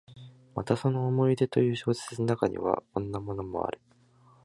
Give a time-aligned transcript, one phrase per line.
[0.55, 3.79] またその「思い出」という小説の中には、こんなのもある。